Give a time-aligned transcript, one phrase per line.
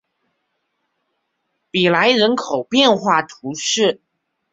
[1.69, 4.01] 比莱人口变化图示